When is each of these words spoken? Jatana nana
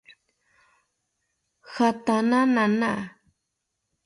Jatana 1.71 2.39
nana 2.55 2.91